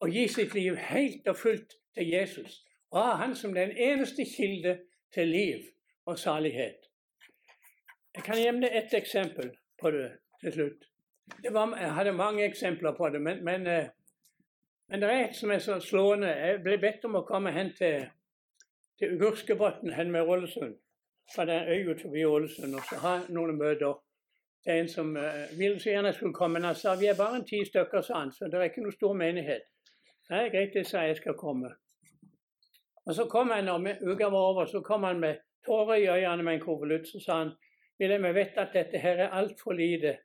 å 0.00 0.08
gi 0.08 0.28
sitt 0.28 0.54
liv 0.54 0.76
helt 0.76 1.28
og 1.28 1.36
fullt 1.36 1.78
til 1.94 2.10
Jesus 2.12 2.62
og 2.90 3.02
ha 3.04 3.14
han 3.20 3.34
som 3.36 3.54
den 3.54 3.70
eneste 3.70 4.24
kilde 4.24 4.78
til 5.14 5.28
liv 5.28 5.64
og 6.06 6.18
salighet. 6.18 6.88
Jeg 8.14 8.24
kan 8.24 8.62
deg 8.62 8.76
ett 8.76 8.94
eksempel 8.94 9.50
på 9.80 9.90
det 9.90 10.10
til 10.40 10.52
slutt. 10.52 10.84
Var, 11.50 11.76
jeg 11.76 11.94
hadde 11.94 12.12
mange 12.12 12.44
eksempler 12.44 12.94
på 12.96 13.08
det, 13.08 13.20
men, 13.20 13.44
men, 13.44 13.66
eh, 13.66 13.88
men 14.88 15.02
det 15.02 15.10
er 15.10 15.24
et 15.26 15.36
som 15.36 15.50
er 15.50 15.58
så 15.58 15.80
slående. 15.80 16.28
Jeg 16.28 16.62
ble 16.64 16.78
bedt 16.80 17.04
om 17.04 17.18
å 17.20 17.26
komme 17.28 17.52
hen 17.52 17.74
til, 17.76 18.08
til 18.98 19.18
Gurskebotn 19.20 19.94
hen 19.94 20.12
med 20.12 20.22
Ålesund. 20.22 20.76
Fra 21.34 21.44
den 21.44 21.68
øya 21.68 21.94
forbi 22.02 22.24
Ålesund, 22.24 22.74
og 22.74 22.84
så 22.88 23.00
ha 23.02 23.14
noen 23.28 23.58
møter. 23.58 23.98
Det 24.64 24.72
er 24.74 24.80
en 24.80 24.88
som 24.88 25.16
uh, 25.16 25.58
ville 25.58 25.80
så 25.80 25.90
gjerne 25.90 26.12
skulle 26.12 26.34
komme, 26.34 26.58
men 26.58 26.64
han 26.64 26.74
sa 26.74 26.94
vi 26.98 27.06
er 27.06 27.16
bare 27.16 27.36
en 27.40 27.46
ti 27.46 27.60
stykker, 27.64 28.02
sa 28.02 28.22
han, 28.22 28.32
så 28.32 28.48
det 28.48 28.58
er 28.58 28.70
ikke 28.70 28.82
noe 28.84 28.96
stor 28.96 29.14
menighet. 29.16 29.68
Det 30.28 30.36
er 30.36 30.50
greit, 30.52 30.74
det 30.74 30.86
sa 30.86 31.04
jeg 31.06 31.16
skal 31.16 31.36
komme. 31.38 31.70
Og 33.06 33.14
så 33.14 33.24
kom 33.24 33.50
han, 33.50 33.68
og 33.68 33.86
uka 34.02 34.28
var 34.28 34.48
over, 34.50 34.66
så 34.66 34.80
kom 34.84 35.06
han 35.08 35.20
med 35.20 35.38
tårer 35.66 35.94
i 35.94 36.08
øynene 36.08 36.42
med 36.42 36.54
en 36.54 36.60
konvolutt. 36.60 37.08
Så 37.08 37.20
sa 37.24 37.38
han 37.38 37.54
Wilhelm, 38.00 38.24
jeg 38.24 38.34
vet 38.34 38.58
at 38.60 38.74
dette 38.74 38.98
her 38.98 39.22
er 39.24 39.36
altfor 39.40 39.72
lite 39.72 40.18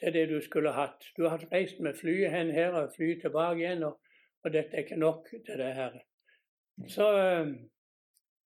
til 0.00 0.12
det 0.12 0.24
du 0.28 0.40
skulle 0.40 0.72
hatt. 0.72 1.06
Du 1.16 1.28
har 1.28 1.44
reist 1.52 1.80
med 1.80 1.94
flyet 2.00 2.30
hen 2.30 2.50
her 2.50 2.74
og 2.74 2.90
flyet 2.96 3.22
tilbake 3.22 3.62
igjen, 3.62 3.84
og, 3.86 4.00
og 4.44 4.52
dette 4.52 4.74
er 4.74 4.84
ikke 4.84 4.98
nok 4.98 5.30
til 5.30 5.58
det 5.58 5.70
her. 5.74 5.94
Så, 6.88 7.06
eh, 7.18 7.46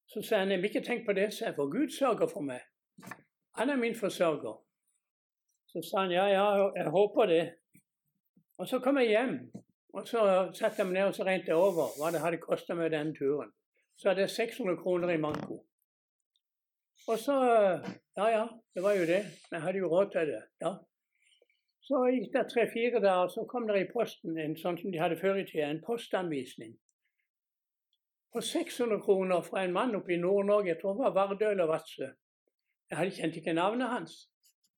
så 0.09 0.23
sa 0.23 0.39
han, 0.43 0.51
jeg 0.51 0.63
vil 0.63 0.71
ikke 0.71 0.87
tenke 0.87 1.07
på 1.07 1.13
det, 1.13 1.29
sa 1.35 1.51
jeg, 1.51 1.55
for 1.57 1.71
Gud 1.73 1.93
sørger 1.93 2.31
for 2.33 2.41
meg. 2.41 2.61
Han 3.59 3.71
er 3.71 3.77
min 3.77 3.95
forsørger. 3.95 4.57
Så 5.69 5.83
sa 5.85 6.05
han, 6.07 6.13
ja, 6.13 6.27
ja, 6.33 6.71
jeg 6.77 6.91
håper 6.91 7.27
det. 7.27 7.43
Og 8.59 8.69
så 8.69 8.79
kom 8.83 8.99
jeg 8.99 9.13
hjem, 9.13 9.35
og 9.95 10.09
så 10.09 10.21
satte 10.55 10.81
jeg 10.81 10.87
meg 10.89 10.97
ned 10.97 11.11
og 11.11 11.15
så 11.15 11.27
regnet 11.29 11.53
over 11.55 11.93
hva 11.99 12.11
det 12.15 12.23
hadde 12.25 12.41
kosta 12.43 12.75
meg 12.75 12.91
denne 12.95 13.15
turen. 13.15 13.53
Så 13.99 14.09
hadde 14.09 14.25
jeg 14.25 14.31
600 14.31 14.81
kroner 14.83 15.13
i 15.13 15.21
manko. 15.21 15.61
Og 17.09 17.19
så 17.19 17.37
Ja, 18.19 18.27
ja, 18.29 18.47
det 18.75 18.83
var 18.83 18.93
jo 18.99 19.07
det. 19.07 19.23
Jeg 19.53 19.63
hadde 19.63 19.79
jo 19.79 19.89
råd 19.93 20.11
til 20.13 20.33
det. 20.33 20.43
ja. 20.61 20.75
Så 21.89 22.01
gikk 22.13 22.33
det 22.35 22.51
tre-fire 22.51 23.01
dager, 23.01 23.29
så 23.29 23.45
kom 23.49 23.69
det 23.69 23.81
i 23.81 23.93
posten 23.93 24.39
en 24.39 24.57
sånn 24.57 24.77
som 24.81 24.93
de 24.93 24.99
hadde 25.01 25.17
før 25.17 25.39
i 25.41 25.45
tida, 25.49 25.71
en 25.71 25.85
postanvisning. 25.87 26.75
På 28.33 28.41
600 28.41 29.01
kroner 29.01 29.41
fra 29.41 29.65
en 29.65 29.73
mann 29.73 29.95
oppe 29.97 30.13
i 30.13 30.17
Nord-Norge, 30.17 30.69
jeg 30.69 30.81
tror 30.81 30.93
det 30.93 31.05
var 31.05 31.15
Vardø 31.15 31.51
eller 31.51 31.67
Vadsø. 31.67 32.09
Jeg 32.91 32.99
hadde 32.99 33.15
kjent 33.17 33.37
ikke 33.37 33.53
navnet 33.53 33.89
hans. 33.89 34.13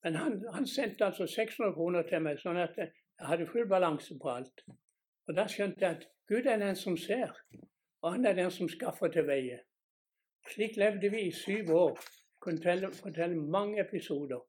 Men 0.02 0.14
han, 0.14 0.44
han 0.54 0.66
sendte 0.66 1.04
altså 1.04 1.26
600 1.26 1.74
kroner 1.74 2.06
til 2.08 2.22
meg, 2.22 2.38
sånn 2.38 2.60
at 2.62 2.78
jeg 2.78 2.92
hadde 3.26 3.48
full 3.50 3.66
balanse 3.68 4.16
på 4.22 4.30
alt. 4.32 4.64
Og 5.28 5.36
da 5.36 5.48
skjønte 5.50 5.84
jeg 5.84 5.98
at 5.98 6.06
Gud 6.30 6.46
er 6.46 6.62
den 6.62 6.76
som 6.76 6.96
ser, 6.96 7.34
og 8.02 8.14
han 8.14 8.24
er 8.26 8.38
den 8.38 8.50
som 8.54 8.68
skaffer 8.68 9.10
til 9.12 9.26
veie. 9.26 9.60
Slik 10.54 10.78
levde 10.80 11.10
vi 11.10 11.26
i 11.26 11.34
syv 11.34 11.74
år. 11.74 11.98
Jeg 12.00 12.40
kunne 12.40 12.62
fortelle, 12.62 12.92
fortelle 13.02 13.36
mange 13.36 13.80
episoder. 13.82 14.40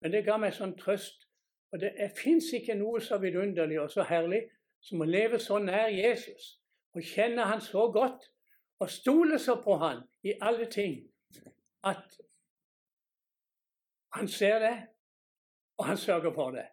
Men 0.00 0.12
det 0.12 0.24
ga 0.26 0.36
meg 0.38 0.54
sånn 0.54 0.76
trøst. 0.78 1.26
Og 1.72 1.80
det 1.80 2.12
fins 2.18 2.52
ikke 2.52 2.76
noe 2.76 3.00
så 3.00 3.16
vidunderlig 3.18 3.80
og 3.80 3.90
så 3.90 4.04
herlig 4.04 4.44
som 4.84 5.00
å 5.00 5.08
leve 5.08 5.40
så 5.40 5.58
nær 5.62 5.88
Jesus 5.88 6.58
og 6.92 7.06
kjenne 7.06 7.46
han 7.48 7.62
så 7.64 7.86
godt 7.92 8.28
og 8.82 8.90
stole 8.90 9.38
så 9.38 9.54
på 9.64 9.76
han 9.78 10.02
i 10.26 10.32
alle 10.40 10.66
ting 10.70 10.96
at 11.84 12.18
han 14.12 14.28
ser 14.28 14.58
det, 14.58 14.76
og 15.78 15.86
han 15.86 15.96
sørger 15.96 16.34
for 16.34 16.50
det. 16.50 16.66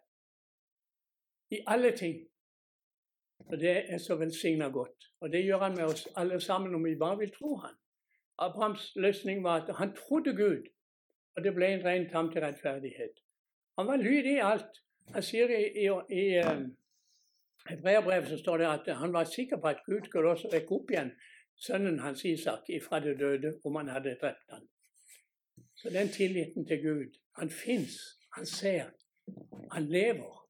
I 1.50 1.60
alle 1.66 1.96
ting. 1.96 2.16
Og 3.38 3.60
Det 3.60 3.92
er 3.92 3.98
så 3.98 4.16
velsigna 4.16 4.68
godt. 4.68 5.12
Og 5.20 5.32
det 5.32 5.44
gjør 5.44 5.58
han 5.58 5.76
med 5.76 5.84
oss 5.84 6.08
alle 6.16 6.40
sammen 6.40 6.74
om 6.74 6.84
vi 6.84 6.96
bare 6.96 7.18
vil 7.18 7.32
tro 7.34 7.56
han. 7.56 7.74
Abrahams 8.38 8.92
løsning 8.96 9.44
var 9.44 9.62
at 9.62 9.76
han 9.76 9.96
trodde 9.96 10.36
Gud, 10.36 10.68
og 11.36 11.44
det 11.44 11.54
ble 11.54 11.66
en 11.66 11.84
ren 11.84 12.10
tam 12.10 12.32
til 12.32 12.40
rettferdighet. 12.40 13.14
Han 13.78 13.86
var 13.86 13.96
lydig 13.96 14.32
i 14.32 14.44
alt. 14.52 14.82
Han 15.14 15.22
sier 15.22 15.48
i, 15.48 15.64
i, 15.84 15.88
i 16.22 16.38
um, 16.38 16.76
Hebreerbrevet 17.68 18.28
så 18.28 18.38
står 18.38 18.56
det 18.56 18.66
at 18.66 18.96
han 18.96 19.12
var 19.12 19.24
sikker 19.24 19.56
på 19.56 19.66
at 19.66 19.82
Gud 19.86 20.04
skulle 20.04 20.30
også 20.30 20.48
vekke 20.52 20.74
opp 20.74 20.90
igjen 20.90 21.12
sønnen 21.66 21.98
hans 22.00 22.24
Isak 22.24 22.68
ifra 22.68 23.00
det 23.00 23.18
døde 23.20 23.54
om 23.64 23.76
han 23.76 23.88
hadde 23.88 24.16
drept 24.20 24.50
ham. 24.50 24.68
Så 25.74 25.90
den 25.90 26.08
tilliten 26.08 26.66
til 26.66 26.82
Gud 26.82 27.18
Han 27.36 27.50
fins, 27.50 27.92
han 28.36 28.46
ser, 28.46 28.90
han 29.72 29.84
lever, 29.88 30.48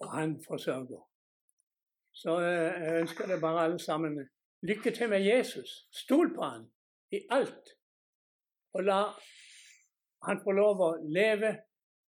og 0.00 0.12
han 0.12 0.44
forsørger. 0.46 1.02
Så 2.12 2.40
eh, 2.40 2.82
jeg 2.82 3.00
ønsker 3.00 3.26
det 3.26 3.40
bare 3.40 3.64
alle 3.64 3.78
sammen 3.78 4.28
lykke 4.62 4.90
til 4.90 5.08
med 5.08 5.20
Jesus. 5.20 5.88
Stol 5.92 6.34
på 6.34 6.42
han 6.42 6.70
i 7.12 7.20
alt. 7.30 7.74
Og 8.72 8.84
la 8.84 9.02
han 10.26 10.40
få 10.44 10.52
lov 10.52 10.80
å 10.80 10.90
leve 11.18 11.52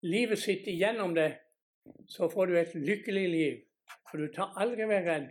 livet 0.02 0.40
sitt 0.40 0.68
igjennom 0.68 1.16
det, 1.16 1.30
så 2.08 2.30
får 2.30 2.46
du 2.46 2.58
et 2.60 2.74
lykkelig 2.76 3.28
liv. 3.30 3.60
For 4.10 4.22
du 4.22 4.32
tar 4.34 4.56
aldri 4.62 4.88
være 4.88 5.06
redd 5.12 5.30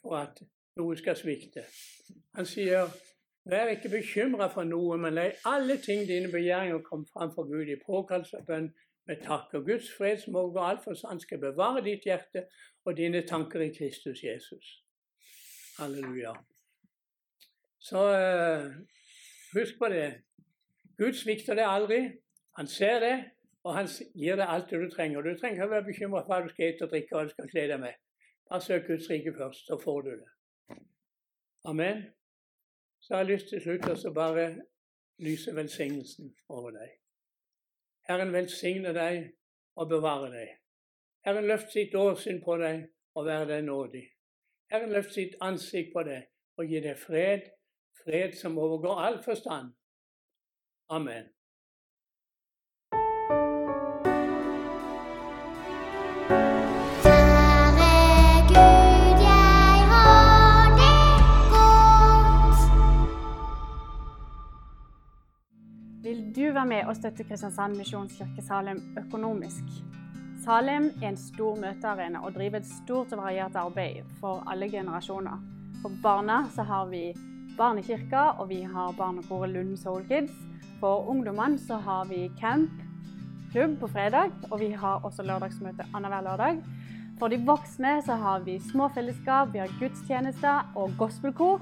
for 0.00 0.16
at 0.22 0.42
noe 0.76 0.96
skal 0.96 1.16
svikte. 1.16 1.64
Han 2.36 2.46
sier 2.48 2.92
Vær 3.44 3.72
ikke 3.72 3.88
bekymra 3.90 4.46
for 4.54 4.62
noe, 4.62 4.94
men 5.02 5.16
la 5.18 5.24
alle 5.50 5.76
ting 5.82 6.04
dine 6.06 6.30
begjæringer 6.30 6.78
komme 6.86 7.06
fram 7.12 7.32
for 7.34 7.48
Gud 7.50 7.66
i 7.66 7.78
påkallelse 7.86 8.38
og 8.38 8.46
bønn 8.46 8.68
med 9.10 9.22
takk. 9.24 9.54
Og 9.58 9.64
Guds 9.66 9.88
fred 9.96 10.20
som 10.22 10.36
overgår 10.38 10.68
alt 10.68 10.84
forstand, 10.84 11.20
skal 11.20 11.40
bevare 11.42 11.82
ditt 11.82 12.06
hjerte 12.06 12.44
og 12.84 12.96
dine 12.96 13.24
tanker 13.26 13.64
i 13.64 13.72
Kristus 13.74 14.22
Jesus. 14.22 14.68
Halleluja. 15.78 16.36
Så 17.80 17.98
uh, 17.98 18.70
husk 19.58 19.78
på 19.78 19.88
det. 19.90 20.06
Gud 20.98 21.18
svikter 21.18 21.58
deg 21.58 21.66
aldri. 21.66 22.00
Han 22.58 22.70
ser 22.70 23.00
det, 23.02 23.16
og 23.64 23.74
han 23.74 23.90
gir 24.14 24.38
deg 24.38 24.46
alt 24.46 24.70
det 24.70 24.84
du 24.84 24.90
trenger. 24.92 25.22
Du 25.22 25.34
trenger 25.34 25.64
ikke 25.64 25.74
være 25.74 25.88
bekymra 25.90 26.22
for 26.22 26.34
hva 26.34 26.44
du 26.44 26.52
skal 26.52 26.70
spise 26.70 26.86
og 26.86 26.94
drikke 26.94 27.16
og 27.16 27.18
hva 27.18 27.26
du 27.26 27.34
skal 27.34 27.50
kle 27.50 27.66
deg 27.72 27.82
med. 27.88 27.98
Bare 28.50 28.62
søk 28.62 28.86
Guds 28.86 29.10
rike 29.10 29.34
først, 29.38 29.66
så 29.66 29.80
får 29.82 30.00
du 30.06 30.10
det. 30.14 30.31
Amen. 31.64 32.02
Så 33.00 33.14
har 33.14 33.22
jeg 33.22 33.32
lyst 33.32 33.48
til 33.48 33.60
slutt 33.62 34.06
å 34.06 34.12
bare 34.14 34.46
lyse 35.22 35.54
velsignelsen 35.54 36.32
over 36.48 36.74
deg. 36.74 36.96
Herren 38.08 38.32
velsigne 38.34 38.92
deg 38.96 39.28
og 39.78 39.88
bevare 39.90 40.30
deg. 40.32 40.56
Herren 41.26 41.46
løft 41.46 41.70
sitt 41.70 41.94
åsyn 41.94 42.42
på 42.42 42.56
deg 42.58 42.88
og 43.14 43.26
være 43.26 43.46
deg 43.52 43.64
nådig. 43.68 44.02
Herren 44.72 44.94
løft 44.94 45.14
sitt 45.14 45.36
ansikt 45.40 45.92
på 45.94 46.02
deg 46.08 46.26
og 46.58 46.66
gi 46.66 46.80
deg 46.82 46.98
fred, 46.98 47.46
fred 48.02 48.34
som 48.38 48.58
overgår 48.58 49.04
all 49.06 49.22
forstand. 49.22 49.70
Amen. 50.90 51.30
Du 66.32 66.52
være 66.52 66.66
med 66.66 66.86
og 66.88 66.96
støtte 66.96 67.24
Kristiansand 67.28 67.76
Misjonskirke 67.76 68.42
Salem 68.42 68.78
økonomisk? 68.98 69.64
Salem 70.44 70.88
er 71.02 71.10
en 71.10 71.18
stor 71.20 71.58
møtearena 71.60 72.22
og 72.24 72.32
driver 72.34 72.62
et 72.62 72.68
stort 72.68 73.12
og 73.12 73.20
variert 73.20 73.56
arbeid 73.56 74.08
for 74.20 74.40
alle 74.50 74.70
generasjoner. 74.70 75.42
For 75.82 75.92
barna 76.02 76.38
så 76.54 76.64
har 76.64 76.86
vi 76.90 77.12
Barnekirka, 77.58 78.22
og 78.40 78.48
vi 78.48 78.62
har 78.62 78.94
barnekoret 78.96 79.50
Lund 79.50 79.76
Soul 79.76 80.06
Kids. 80.08 80.32
For 80.80 81.04
ungdommene 81.10 81.58
så 81.58 81.76
har 81.76 82.08
vi 82.08 82.30
camp, 82.40 82.70
klubb 83.52 83.76
på 83.80 83.90
fredag, 83.92 84.32
og 84.50 84.60
vi 84.60 84.70
har 84.72 85.04
også 85.04 85.22
lørdagsmøte 85.22 85.84
annenhver 85.92 86.24
lørdag. 86.30 86.62
For 87.18 87.28
de 87.28 87.42
voksne 87.46 87.98
så 88.06 88.16
har 88.16 88.40
vi 88.46 88.56
små 88.70 88.88
fellesskap, 88.94 89.52
vi 89.52 89.60
har 89.60 89.76
gudstjenester 89.80 90.72
og 90.74 90.96
gospelkor. 90.98 91.60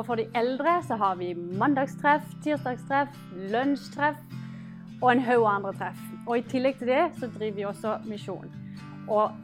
Og 0.00 0.06
for 0.08 0.16
de 0.16 0.24
eldre 0.32 0.78
så 0.88 0.96
har 0.96 1.18
vi 1.20 1.34
mandagstreff, 1.36 2.24
tirsdagstreff, 2.40 3.12
lunsjtreff 3.52 4.20
og 5.02 5.10
en 5.12 5.20
haug 5.26 5.44
andre 5.44 5.74
treff. 5.76 6.00
Og 6.24 6.38
i 6.38 6.44
tillegg 6.48 6.78
til 6.80 6.88
det 6.88 7.02
så 7.18 7.28
driver 7.34 7.56
vi 7.58 7.66
også 7.68 7.98
misjon. 8.08 8.48
Og 9.12 9.34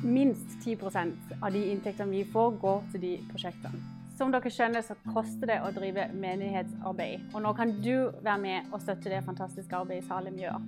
minst 0.00 0.56
10% 0.64 1.34
av 1.42 1.52
de 1.52 1.66
inntektene 1.74 2.14
vi 2.14 2.24
får, 2.32 2.56
går 2.62 2.80
til 2.94 3.04
de 3.04 3.14
prosjektene. 3.28 3.82
Som 4.16 4.32
dere 4.32 4.52
skjønner, 4.52 4.84
så 4.84 4.96
koster 5.12 5.52
det 5.52 5.60
å 5.64 5.68
drive 5.76 6.08
menighetsarbeid. 6.16 7.30
Og 7.34 7.44
nå 7.44 7.52
kan 7.56 7.76
du 7.84 8.08
være 8.24 8.40
med 8.40 8.72
og 8.72 8.80
støtte 8.80 9.12
det 9.12 9.20
fantastiske 9.28 9.76
arbeidet 9.76 10.08
Salem 10.08 10.40
gjør. 10.40 10.60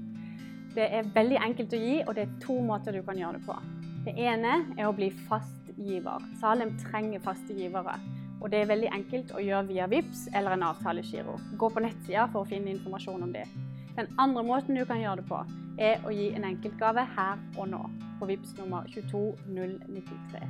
Det 0.76 0.88
er 0.88 1.08
veldig 1.14 1.40
enkelt 1.48 1.72
å 1.72 1.80
gi, 1.80 1.98
og 2.04 2.16
det 2.16 2.26
er 2.26 2.38
to 2.44 2.60
måter 2.64 2.96
du 2.96 3.00
kan 3.04 3.20
gjøre 3.20 3.40
det 3.40 3.48
på. 3.48 3.56
Det 4.04 4.16
ene 4.28 4.59
er 4.76 4.88
å 4.88 4.96
bli 4.96 5.09
fast 5.28 5.72
giver. 5.76 6.24
Salem 6.40 6.76
trenger 6.85 7.24
faste 7.24 7.57
givere. 7.57 7.96
Og 8.42 8.50
det 8.50 8.59
er 8.59 8.70
veldig 8.72 8.90
enkelt 8.90 9.31
å 9.38 9.42
gjøre 9.42 9.68
via 9.68 9.87
VIPS 9.87 10.24
eller 10.35 10.57
en 10.57 10.64
avtalegiro. 10.66 11.37
Gå 11.59 11.68
på 11.70 11.83
nettsida 11.85 12.26
for 12.33 12.42
å 12.42 12.48
finne 12.50 12.74
informasjon 12.74 13.22
om 13.22 13.35
det. 13.35 13.46
Den 13.94 14.11
andre 14.18 14.42
måten 14.42 14.74
du 14.74 14.83
kan 14.88 14.98
gjøre 14.98 15.20
det 15.20 15.28
på, 15.28 15.38
er 15.78 16.02
å 16.02 16.11
gi 16.11 16.33
en 16.35 16.48
enkeltgave 16.48 17.07
her 17.14 17.38
og 17.57 17.70
nå 17.70 17.85
på 18.18 18.28
VIPS 18.33 18.57
nummer 18.59 18.90
22093. 18.96 20.42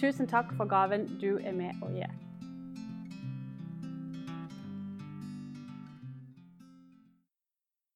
Tusen 0.00 0.26
takk 0.26 0.50
for 0.58 0.66
gaven 0.66 1.06
du 1.22 1.36
er 1.38 1.54
med 1.54 1.78
å 1.86 1.92
gi. 1.94 2.08